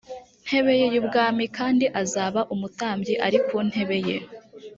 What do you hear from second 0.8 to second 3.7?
y ubwami kandi azaba umutambyi ari ku